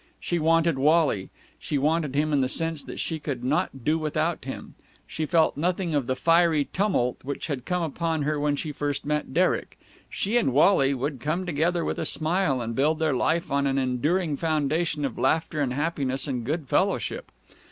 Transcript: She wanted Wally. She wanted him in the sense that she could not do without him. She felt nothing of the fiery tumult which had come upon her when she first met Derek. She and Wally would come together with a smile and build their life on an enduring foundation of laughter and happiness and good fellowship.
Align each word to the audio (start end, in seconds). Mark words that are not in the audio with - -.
She 0.19 0.39
wanted 0.39 0.79
Wally. 0.79 1.29
She 1.59 1.77
wanted 1.77 2.15
him 2.15 2.33
in 2.33 2.41
the 2.41 2.49
sense 2.49 2.83
that 2.85 2.99
she 2.99 3.19
could 3.19 3.43
not 3.43 3.83
do 3.85 3.99
without 3.99 4.45
him. 4.45 4.73
She 5.05 5.27
felt 5.27 5.57
nothing 5.57 5.93
of 5.93 6.07
the 6.07 6.15
fiery 6.15 6.65
tumult 6.65 7.17
which 7.21 7.45
had 7.45 7.65
come 7.67 7.83
upon 7.83 8.23
her 8.23 8.39
when 8.39 8.55
she 8.55 8.71
first 8.71 9.05
met 9.05 9.31
Derek. 9.31 9.77
She 10.09 10.37
and 10.37 10.53
Wally 10.53 10.95
would 10.95 11.19
come 11.19 11.45
together 11.45 11.85
with 11.85 11.99
a 11.99 12.05
smile 12.05 12.61
and 12.61 12.73
build 12.73 12.97
their 12.97 13.13
life 13.13 13.51
on 13.51 13.67
an 13.67 13.77
enduring 13.77 14.37
foundation 14.37 15.05
of 15.05 15.19
laughter 15.19 15.61
and 15.61 15.71
happiness 15.71 16.25
and 16.27 16.43
good 16.43 16.67
fellowship. 16.67 17.31